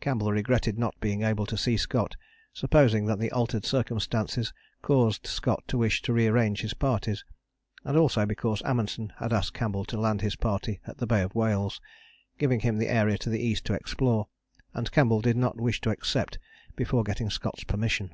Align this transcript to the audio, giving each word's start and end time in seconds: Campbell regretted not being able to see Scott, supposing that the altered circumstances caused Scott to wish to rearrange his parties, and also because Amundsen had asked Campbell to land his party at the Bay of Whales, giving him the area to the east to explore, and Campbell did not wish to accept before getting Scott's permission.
Campbell 0.00 0.32
regretted 0.32 0.76
not 0.76 0.98
being 0.98 1.22
able 1.22 1.46
to 1.46 1.56
see 1.56 1.76
Scott, 1.76 2.16
supposing 2.52 3.06
that 3.06 3.20
the 3.20 3.30
altered 3.30 3.64
circumstances 3.64 4.52
caused 4.82 5.24
Scott 5.28 5.62
to 5.68 5.78
wish 5.78 6.02
to 6.02 6.12
rearrange 6.12 6.62
his 6.62 6.74
parties, 6.74 7.24
and 7.84 7.96
also 7.96 8.26
because 8.26 8.60
Amundsen 8.64 9.12
had 9.20 9.32
asked 9.32 9.54
Campbell 9.54 9.84
to 9.84 9.96
land 10.00 10.20
his 10.20 10.34
party 10.34 10.80
at 10.88 10.98
the 10.98 11.06
Bay 11.06 11.22
of 11.22 11.32
Whales, 11.36 11.80
giving 12.38 12.58
him 12.58 12.78
the 12.78 12.88
area 12.88 13.16
to 13.18 13.30
the 13.30 13.38
east 13.38 13.64
to 13.66 13.72
explore, 13.74 14.26
and 14.74 14.90
Campbell 14.90 15.20
did 15.20 15.36
not 15.36 15.60
wish 15.60 15.80
to 15.82 15.90
accept 15.90 16.40
before 16.74 17.04
getting 17.04 17.30
Scott's 17.30 17.62
permission. 17.62 18.12